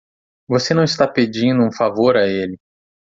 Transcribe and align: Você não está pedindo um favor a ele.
Você 0.47 0.73
não 0.73 0.83
está 0.83 1.07
pedindo 1.07 1.61
um 1.63 1.71
favor 1.71 2.17
a 2.17 2.25
ele. 2.27 2.57